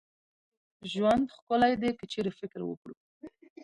[0.91, 2.95] ژوند ښکلې دي که چيري فکر وکړو